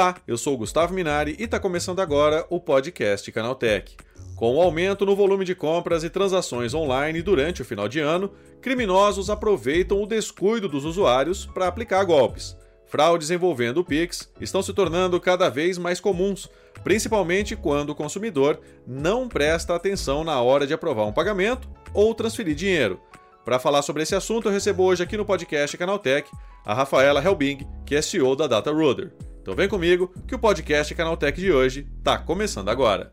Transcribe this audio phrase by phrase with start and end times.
[0.00, 3.98] Olá, eu sou o Gustavo Minari e está começando agora o podcast Canaltech.
[4.34, 8.32] Com o aumento no volume de compras e transações online durante o final de ano,
[8.62, 12.56] criminosos aproveitam o descuido dos usuários para aplicar golpes.
[12.86, 16.48] Fraudes envolvendo o Pix estão se tornando cada vez mais comuns,
[16.82, 22.54] principalmente quando o consumidor não presta atenção na hora de aprovar um pagamento ou transferir
[22.54, 22.98] dinheiro.
[23.44, 26.30] Para falar sobre esse assunto, eu recebo hoje aqui no podcast Canaltech
[26.64, 29.12] a Rafaela Helbing, que é CEO da DataRudder.
[29.42, 33.12] Então vem comigo que o podcast Canaltech de hoje está começando agora.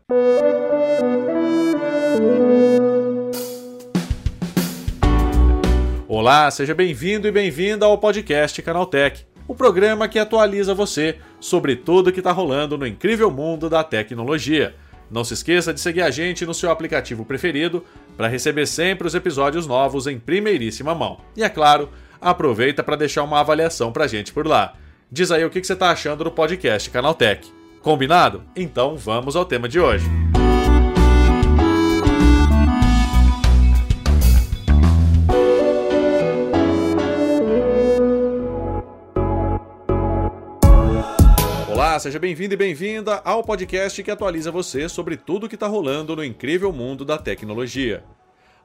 [6.06, 12.12] Olá, seja bem-vindo e bem-vinda ao podcast Canaltech, o programa que atualiza você sobre tudo
[12.12, 14.74] que está rolando no incrível mundo da tecnologia.
[15.10, 17.82] Não se esqueça de seguir a gente no seu aplicativo preferido
[18.18, 21.20] para receber sempre os episódios novos em primeiríssima mão.
[21.34, 21.88] E é claro,
[22.20, 24.74] aproveita para deixar uma avaliação para a gente por lá.
[25.10, 27.50] Diz aí o que você está achando do podcast Canaltech.
[27.80, 28.44] Combinado?
[28.54, 30.04] Então vamos ao tema de hoje.
[41.70, 45.66] Olá, seja bem-vindo e bem-vinda ao podcast que atualiza você sobre tudo o que está
[45.66, 48.04] rolando no incrível mundo da tecnologia.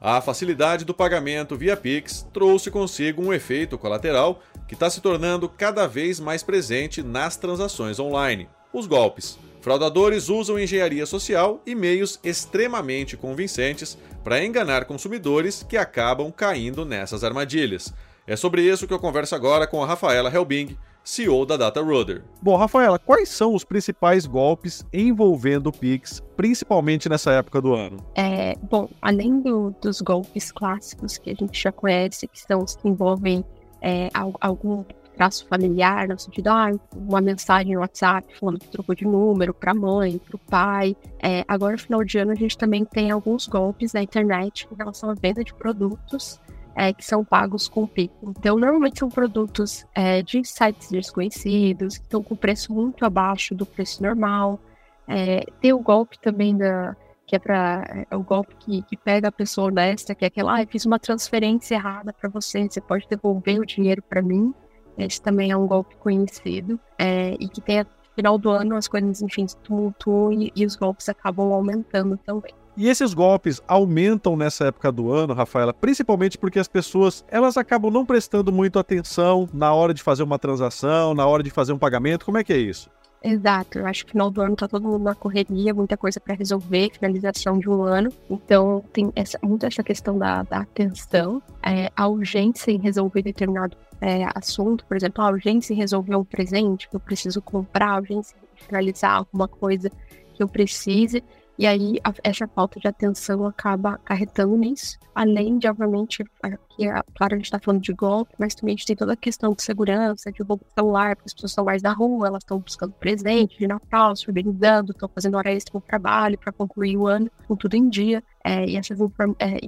[0.06, 5.48] A facilidade do pagamento via Pix trouxe consigo um efeito colateral que está se tornando
[5.48, 9.38] cada vez mais presente nas transações online: os golpes.
[9.62, 17.24] Fraudadores usam engenharia social e meios extremamente convincentes para enganar consumidores que acabam caindo nessas
[17.24, 17.90] armadilhas.
[18.26, 22.24] É sobre isso que eu converso agora com a Rafaela Helbing, CEO da DataRudder.
[22.40, 27.98] Bom, Rafaela, quais são os principais golpes envolvendo o Pix, principalmente nessa época do ano?
[28.14, 32.74] É, bom, além do, dos golpes clássicos que a gente já conhece, que são os
[32.74, 33.44] que envolvem
[33.82, 34.08] é,
[34.40, 34.82] algum
[35.14, 39.72] traço familiar, no sentido, ah, uma mensagem no WhatsApp falando que trocou de número para
[39.72, 40.96] a mãe, para o pai.
[41.22, 44.74] É, agora, no final de ano, a gente também tem alguns golpes na internet em
[44.74, 46.40] relação à venda de produtos
[46.74, 48.14] é, que são pagos com Pix.
[48.22, 53.64] Então, normalmente são produtos é, de sites desconhecidos, que estão com preço muito abaixo do
[53.64, 54.58] preço normal.
[55.06, 56.96] É, tem o golpe também da
[57.26, 60.56] que é para é o golpe que, que pega a pessoa honesta, que é aquela,
[60.56, 64.52] ah, eu fiz uma transferência errada para você, você pode devolver o dinheiro para mim.
[64.96, 68.86] Esse também é um golpe conhecido é, e que tem no final do ano as
[68.86, 72.54] coisas, enfim, tumultuam e, e os golpes acabam aumentando também.
[72.76, 77.92] E esses golpes aumentam nessa época do ano, Rafaela, principalmente porque as pessoas elas acabam
[77.92, 81.78] não prestando muito atenção na hora de fazer uma transação, na hora de fazer um
[81.78, 82.24] pagamento.
[82.24, 82.90] Como é que é isso?
[83.26, 86.20] Exato, eu acho que no final do ano tá todo mundo na correria, muita coisa
[86.20, 88.10] para resolver, finalização de um ano.
[88.28, 93.78] Então tem essa, muito essa questão da, da atenção, é, a urgência em resolver determinado
[93.98, 98.00] é, assunto, por exemplo, a urgência em resolver um presente que eu preciso comprar, a
[98.00, 99.90] urgência em finalizar alguma coisa
[100.34, 101.24] que eu precise.
[101.58, 104.98] E aí a, essa falta de atenção acaba acarretando nisso.
[105.14, 108.86] Além de, obviamente, aqui, claro, a gente está falando de golpe, mas também a gente
[108.86, 111.92] tem toda a questão de segurança, de roubo celular, porque as pessoas estão mais na
[111.92, 116.36] rua, elas estão buscando presente de Natal, se organizando, estão fazendo hora extra no trabalho
[116.36, 118.22] para concluir o ano com tudo em dia.
[118.42, 119.60] É, e essas é,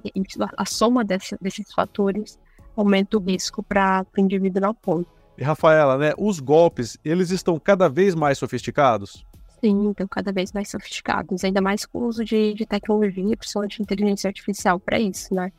[0.56, 2.38] a soma desses fatores
[2.76, 5.08] aumenta o risco para o indivíduo na ponta.
[5.38, 9.24] E Rafaela, né, os golpes, eles estão cada vez mais sofisticados?
[9.60, 13.76] Sim, estão cada vez mais sofisticados, ainda mais com o uso de, de tecnologia, principalmente
[13.76, 15.50] de inteligência artificial para isso, né?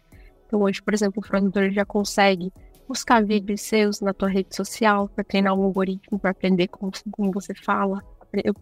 [0.46, 2.54] Então hoje, por exemplo, o fraudador já consegue
[2.88, 7.32] buscar vídeos seus na tua rede social para treinar um algoritmo para aprender como, como
[7.32, 8.02] você fala,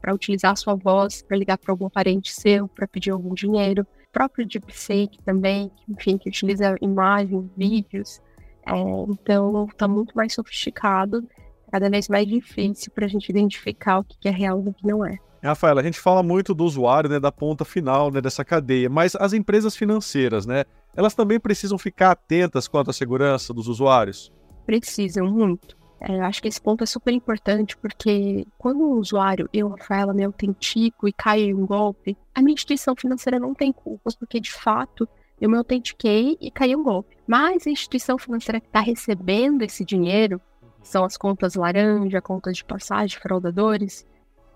[0.02, 3.84] para utilizar a sua voz, para ligar para algum parente seu, para pedir algum dinheiro.
[3.84, 8.22] O próprio deepfake também, enfim, que utiliza imagens, vídeos.
[8.66, 8.72] É,
[9.10, 11.28] então, está muito mais sofisticado,
[11.76, 14.88] cada vez mais difícil para a gente identificar o que é real e o que
[14.88, 15.18] não é.
[15.44, 19.14] Rafaela, a gente fala muito do usuário, né, da ponta final né, dessa cadeia, mas
[19.14, 20.64] as empresas financeiras, né,
[20.96, 24.32] elas também precisam ficar atentas quanto à segurança dos usuários?
[24.66, 25.76] Precisam muito.
[26.00, 30.14] É, eu acho que esse ponto é super importante porque quando o usuário, eu, Rafaela,
[30.14, 34.40] me autentico e caio em um golpe, a minha instituição financeira não tem culpas, porque
[34.40, 35.06] de fato
[35.42, 37.18] eu me autentiquei e caí em um golpe.
[37.28, 40.40] Mas a instituição financeira que está recebendo esse dinheiro,
[40.88, 44.06] são as contas laranja, contas de passagem, fraudadores,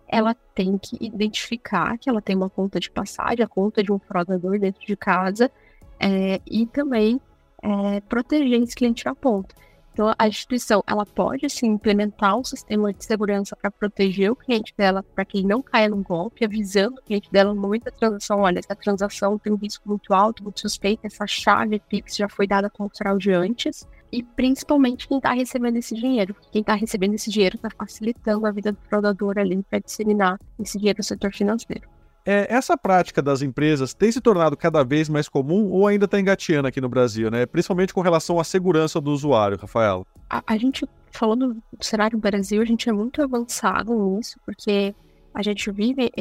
[0.08, 4.00] ela tem que identificar que ela tem uma conta de passagem, a conta de um
[4.00, 5.52] fraudador dentro de casa,
[6.00, 7.22] é, e também
[7.62, 9.54] é, proteger esse cliente na ponta.
[10.00, 14.74] Então, a instituição ela pode assim, implementar um sistema de segurança para proteger o cliente
[14.78, 17.92] dela, para que ele não caia no golpe, avisando o cliente dela no momento da
[17.92, 22.30] transação: olha, essa transação tem um risco muito alto, muito suspeito, essa chave Pix já
[22.30, 23.86] foi dada como fraude antes.
[24.12, 26.36] E principalmente quem está recebendo esse dinheiro.
[26.52, 30.78] Quem está recebendo esse dinheiro está facilitando a vida do fraudador ali para disseminar esse
[30.78, 31.88] dinheiro no setor financeiro.
[32.26, 36.20] É, essa prática das empresas tem se tornado cada vez mais comum ou ainda está
[36.20, 37.46] engateando aqui no Brasil, né?
[37.46, 40.06] Principalmente com relação à segurança do usuário, Rafael.
[40.30, 44.94] A, a gente, falando do cenário do Brasil, a gente é muito avançado nisso, porque
[45.40, 46.12] a gente vive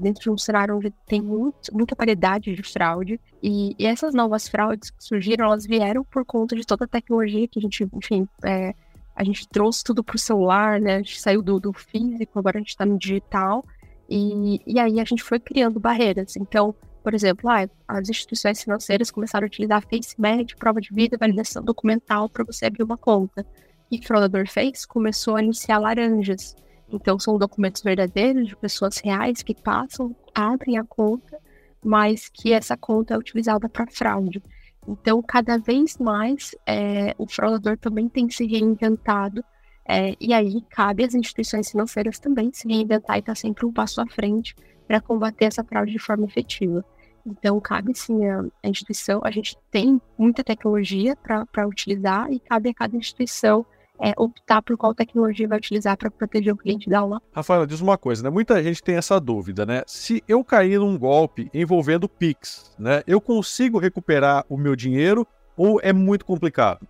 [0.00, 4.48] dentro de um cenário onde tem muito, muita variedade de fraude e, e, essas novas
[4.48, 8.28] fraudes que surgiram, elas vieram por conta de toda a tecnologia que a gente, enfim,
[8.44, 8.72] é,
[9.16, 10.94] a gente trouxe tudo para o celular, né?
[10.94, 13.64] A gente saiu do, do físico, agora a gente está no digital
[14.08, 16.36] e, e aí a gente foi criando barreiras.
[16.36, 16.72] Então,
[17.02, 22.28] por exemplo, ah, as instituições financeiras começaram a utilizar FaceMed, prova de vida, validação documental
[22.28, 23.44] para você abrir uma conta.
[23.90, 24.86] E o fraudador fez?
[24.86, 26.54] Começou a iniciar laranjas.
[26.92, 31.38] Então, são documentos verdadeiros de pessoas reais que passam, abrem a conta,
[31.82, 34.42] mas que essa conta é utilizada para fraude.
[34.86, 39.42] Então, cada vez mais, é, o fraudador também tem se reinventado,
[39.88, 43.72] é, e aí cabe às instituições financeiras também se reinventar e estar tá sempre um
[43.72, 44.54] passo à frente
[44.86, 46.84] para combater essa fraude de forma efetiva.
[47.24, 52.70] Então, cabe sim a, a instituição, a gente tem muita tecnologia para utilizar e cabe
[52.70, 53.64] a cada instituição
[54.00, 57.20] é, optar por qual tecnologia vai utilizar para proteger o cliente da aula.
[57.32, 58.30] Rafaela, diz uma coisa, né?
[58.30, 59.82] Muita gente tem essa dúvida, né?
[59.86, 63.02] Se eu cair num golpe envolvendo Pix, né?
[63.06, 66.86] Eu consigo recuperar o meu dinheiro ou é muito complicado?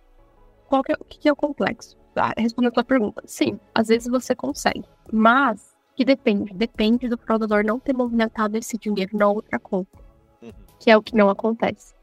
[0.67, 1.97] Qual que é, o que é o complexo?
[2.15, 7.17] Ah, respondendo a tua pergunta, sim, às vezes você consegue, mas que depende, depende do
[7.17, 9.97] fraudador não ter movimentado esse dinheiro na outra conta,
[10.41, 10.51] uhum.
[10.79, 11.93] que é o que não acontece.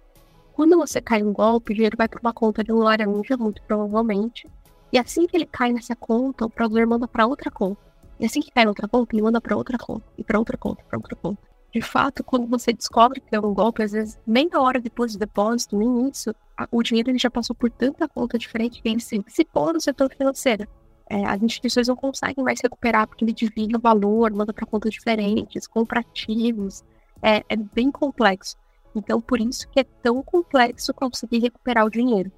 [0.53, 3.63] Quando você cai um golpe, o dinheiro vai para uma conta de um laranja, muito
[3.63, 4.49] provavelmente,
[4.93, 7.81] e assim que ele cai nessa conta, o fraudador manda para outra conta.
[8.19, 10.57] E assim que cai na outra conta, ele manda para outra conta, e para outra
[10.57, 11.41] conta, para outra conta.
[11.73, 15.19] De fato, quando você descobre que é um golpe, às vezes, meia hora depois do
[15.21, 16.35] depósito, no início,
[16.71, 20.13] o dinheiro ele já passou por tanta conta diferente que ele se dissipou no setor
[20.15, 20.67] financeiro.
[21.09, 24.93] É, as instituições não conseguem mais recuperar porque ele divide o valor, manda para contas
[24.93, 26.85] diferentes, compra ativos.
[27.23, 28.57] É, é bem complexo.
[28.95, 32.31] Então, por isso que é tão complexo conseguir recuperar o dinheiro.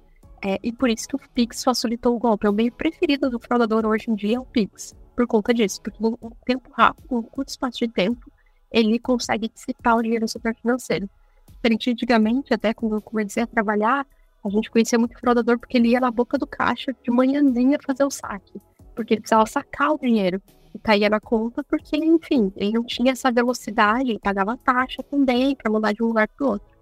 [0.45, 2.45] É, e por isso que o Pix facilitou o golpe.
[2.45, 4.93] É o meio preferido do fraudador hoje em dia é o Pix.
[5.15, 5.81] Por conta disso.
[5.81, 8.29] Porque um tempo rápido, um curto espaço de tempo,
[8.69, 11.09] ele consegue dissipar o dinheiro setor financeiro.
[11.49, 14.05] Diferente antigamente, até quando eu comecei a trabalhar,
[14.43, 18.03] a gente conhecia muito fraudador porque ele ia na boca do caixa de manhãzinha fazer
[18.03, 18.59] o saque.
[18.93, 20.41] Porque ele precisava sacar o dinheiro.
[20.75, 25.55] E caía na conta porque, enfim, ele não tinha essa velocidade, ele pagava taxa também
[25.55, 26.72] para mandar de um lugar para o outro.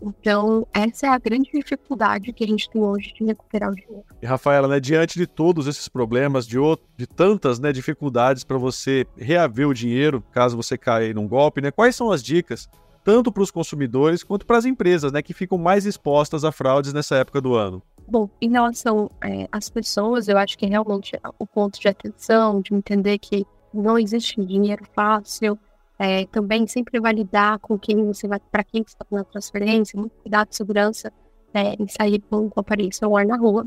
[0.00, 4.04] Então, essa é a grande dificuldade que a gente tem hoje de recuperar o dinheiro.
[4.22, 6.58] E, Rafaela, né, diante de todos esses problemas, de,
[6.96, 11.70] de tantas né, dificuldades para você reaver o dinheiro, caso você caia num golpe, né,
[11.70, 12.68] quais são as dicas,
[13.04, 16.92] tanto para os consumidores quanto para as empresas, né, que ficam mais expostas a fraudes
[16.92, 17.82] nessa época do ano?
[18.06, 22.74] Bom, em relação é, às pessoas, eu acho que realmente o ponto de atenção, de
[22.74, 25.58] entender que não existe dinheiro fácil,
[25.98, 29.98] é, também sempre validar com quem você vai, para quem você está fazendo a transferência,
[29.98, 31.12] muito cuidado de segurança
[31.52, 33.66] é, em sair com, com aparelho celular na rua.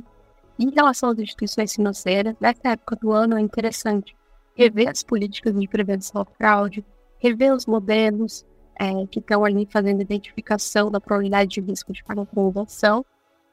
[0.57, 4.15] Em relação às instituições financeiras, nessa época do ano é interessante
[4.55, 6.85] rever as políticas de prevenção à fraude,
[7.19, 8.45] rever os modelos
[8.79, 13.05] é, que estão ali fazendo identificação da probabilidade de risco de transação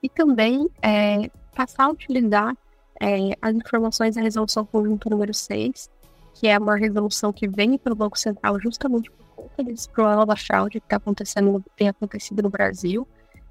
[0.03, 2.57] e também é, passar a utilizar
[3.01, 5.91] é, as informações da resolução conjunta número 6,
[6.39, 10.37] que é uma resolução que vem pelo Banco Central justamente por conta desse problema da
[10.37, 13.07] fraude que está acontecendo, tem acontecido no Brasil.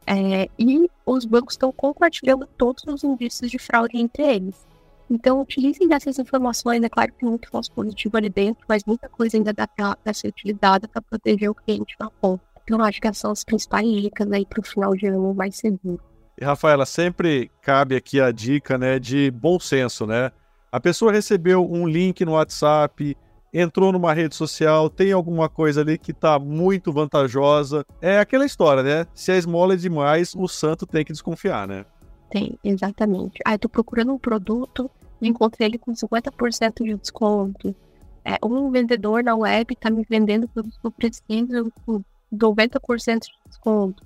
[0.06, 4.66] É, e os bancos estão compartilhando todos os indícios de fraude entre eles.
[5.10, 6.82] Então, utilizem dessas informações.
[6.82, 10.14] É claro que tem muito falso positivo ali dentro, mas muita coisa ainda dá para
[10.14, 12.44] ser utilizada para proteger o cliente na ponta.
[12.64, 15.58] Então, acho que essas são as principais dicas aí para o final de ano mais
[15.58, 16.00] seguro.
[16.40, 20.32] E, Rafaela, sempre cabe aqui a dica né, de bom senso, né?
[20.72, 23.16] A pessoa recebeu um link no WhatsApp,
[23.54, 27.86] entrou numa rede social, tem alguma coisa ali que está muito vantajosa.
[28.02, 29.08] É aquela história, né?
[29.14, 31.86] Se a esmola é demais, o santo tem que desconfiar, né?
[32.30, 33.40] Tem, exatamente.
[33.46, 37.74] Ah, eu tô procurando um produto, encontrei ele com 50% de desconto.
[38.26, 40.62] É, um vendedor na web está me vendendo com
[42.34, 44.04] 90% de desconto.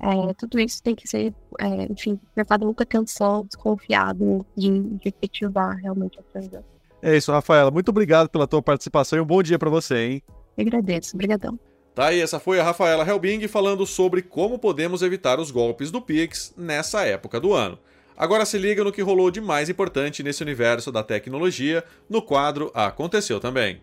[0.00, 5.76] É, tudo isso tem que ser, é, enfim, prestado muita atenção, desconfiado de, de efetivar
[5.76, 6.64] realmente a transação.
[7.02, 7.70] É isso, Rafaela.
[7.70, 10.22] Muito obrigado pela tua participação e um bom dia para você, hein?
[10.56, 11.14] Eu agradeço.
[11.14, 11.58] Obrigadão.
[11.94, 16.00] Tá aí, essa foi a Rafaela Helbing falando sobre como podemos evitar os golpes do
[16.00, 17.78] Pix nessa época do ano.
[18.14, 22.70] Agora se liga no que rolou de mais importante nesse universo da tecnologia no quadro
[22.74, 23.80] Aconteceu Também.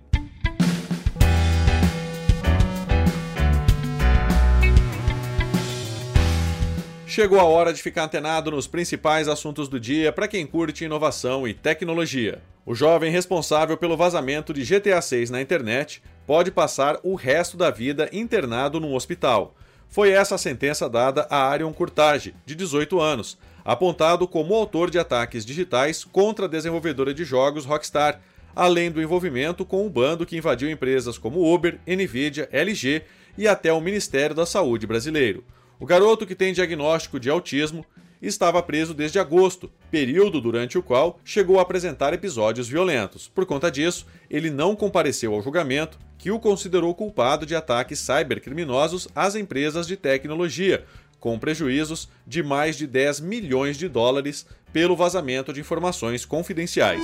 [7.15, 11.47] Chegou a hora de ficar antenado nos principais assuntos do dia para quem curte inovação
[11.47, 12.41] e tecnologia.
[12.65, 17.69] O jovem responsável pelo vazamento de GTA 6 na internet pode passar o resto da
[17.69, 19.55] vida internado num hospital.
[19.87, 24.97] Foi essa a sentença dada a Arion Curtage, de 18 anos, apontado como autor de
[24.97, 28.21] ataques digitais contra a desenvolvedora de jogos Rockstar,
[28.55, 33.03] além do envolvimento com o bando que invadiu empresas como Uber, Nvidia, LG
[33.37, 35.43] e até o Ministério da Saúde brasileiro.
[35.83, 37.85] O garoto, que tem diagnóstico de autismo,
[38.21, 43.27] estava preso desde agosto, período durante o qual chegou a apresentar episódios violentos.
[43.27, 49.09] Por conta disso, ele não compareceu ao julgamento, que o considerou culpado de ataques cybercriminosos
[49.13, 50.85] às empresas de tecnologia,
[51.19, 57.03] com prejuízos de mais de 10 milhões de dólares pelo vazamento de informações confidenciais.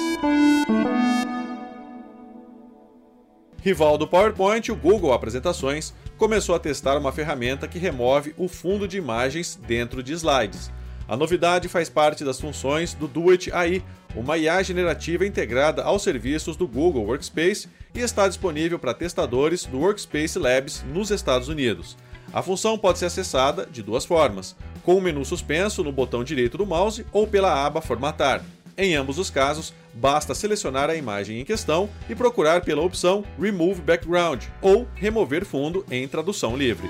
[3.61, 8.87] Rival do PowerPoint, o Google Apresentações começou a testar uma ferramenta que remove o fundo
[8.87, 10.71] de imagens dentro de slides.
[11.07, 13.83] A novidade faz parte das funções do Duet AI,
[14.15, 19.79] uma IA generativa integrada aos serviços do Google Workspace e está disponível para testadores do
[19.79, 21.97] Workspace Labs nos Estados Unidos.
[22.31, 26.57] A função pode ser acessada de duas formas: com o menu suspenso no botão direito
[26.57, 28.41] do mouse ou pela aba Formatar.
[28.81, 33.81] Em ambos os casos, basta selecionar a imagem em questão e procurar pela opção Remove
[33.81, 36.87] Background ou Remover Fundo em tradução livre.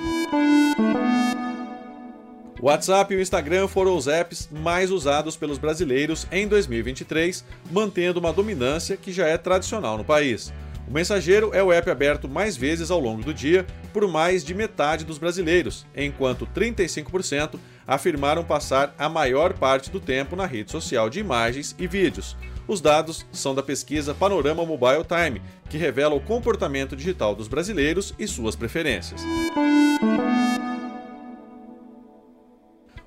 [2.61, 8.19] O WhatsApp e o Instagram foram os apps mais usados pelos brasileiros em 2023, mantendo
[8.19, 10.53] uma dominância que já é tradicional no país.
[10.87, 14.53] O mensageiro é o app aberto mais vezes ao longo do dia por mais de
[14.53, 21.09] metade dos brasileiros, enquanto 35% afirmaram passar a maior parte do tempo na rede social
[21.09, 22.37] de imagens e vídeos.
[22.67, 28.13] Os dados são da pesquisa Panorama Mobile Time, que revela o comportamento digital dos brasileiros
[28.19, 29.23] e suas preferências.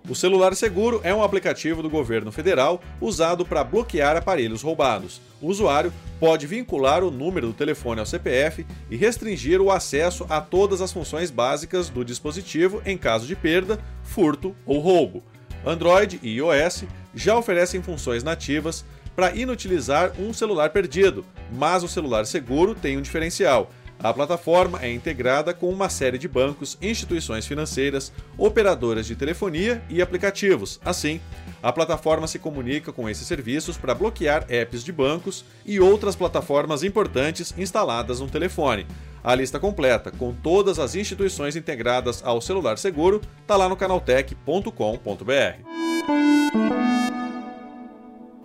[0.08, 5.20] O celular seguro é um aplicativo do governo federal usado para bloquear aparelhos roubados.
[5.40, 10.40] O usuário pode vincular o número do telefone ao CPF e restringir o acesso a
[10.40, 15.22] todas as funções básicas do dispositivo em caso de perda, furto ou roubo.
[15.64, 22.26] Android e iOS já oferecem funções nativas para inutilizar um celular perdido, mas o celular
[22.26, 23.70] seguro tem um diferencial
[24.02, 30.02] a plataforma é integrada com uma série de bancos, instituições financeiras, operadoras de telefonia e
[30.02, 30.80] aplicativos.
[30.84, 31.20] Assim,
[31.62, 36.82] a plataforma se comunica com esses serviços para bloquear apps de bancos e outras plataformas
[36.82, 38.86] importantes instaladas no telefone.
[39.22, 44.72] A lista completa, com todas as instituições integradas ao celular seguro, está lá no canaltech.com.br.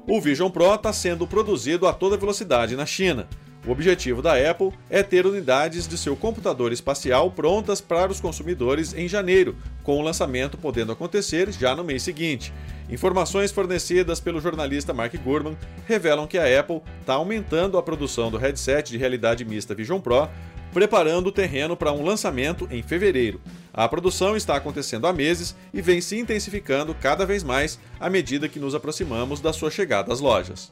[0.05, 3.27] O Vision Pro está sendo produzido a toda velocidade na China.
[3.65, 8.93] O objetivo da Apple é ter unidades de seu computador espacial prontas para os consumidores
[8.93, 12.53] em janeiro, com o lançamento podendo acontecer já no mês seguinte.
[12.89, 18.37] Informações fornecidas pelo jornalista Mark Gurman revelam que a Apple está aumentando a produção do
[18.37, 20.29] headset de realidade mista Vision Pro,
[20.73, 23.41] preparando o terreno para um lançamento em fevereiro.
[23.73, 28.47] A produção está acontecendo há meses e vem se intensificando cada vez mais à medida
[28.47, 30.71] que nos aproximamos da sua chegada às lojas.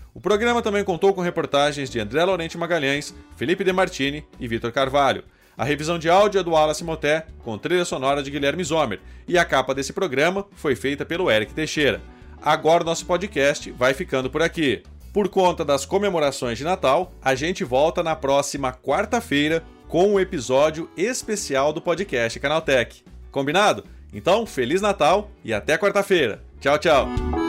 [0.13, 4.71] O programa também contou com reportagens de André Laurente Magalhães, Felipe De Martini e Vitor
[4.71, 5.23] Carvalho.
[5.57, 9.37] A revisão de áudio é do Wallace Moté, com trilha sonora de Guilherme Zomer, e
[9.37, 12.01] a capa desse programa foi feita pelo Eric Teixeira.
[12.41, 14.81] Agora o nosso podcast vai ficando por aqui.
[15.13, 20.89] Por conta das comemorações de Natal, a gente volta na próxima quarta-feira com um episódio
[20.95, 23.03] especial do podcast Canaltech.
[23.29, 23.83] Combinado?
[24.13, 26.41] Então, Feliz Natal e até quarta-feira.
[26.59, 27.40] Tchau, tchau!